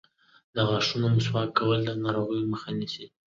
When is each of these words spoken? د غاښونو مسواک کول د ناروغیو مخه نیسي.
د 0.55 0.57
غاښونو 0.69 1.07
مسواک 1.15 1.49
کول 1.57 1.79
د 1.85 1.91
ناروغیو 2.03 2.49
مخه 2.53 2.69
نیسي. 2.79 3.05